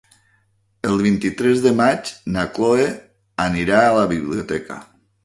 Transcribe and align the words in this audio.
El 0.91 1.01
vint-i-tres 1.07 1.61
de 1.65 1.73
maig 1.81 2.09
na 2.37 2.45
Chloé 2.55 2.87
anirà 3.49 3.83
a 3.83 3.93
la 3.99 4.07
biblioteca. 4.15 4.79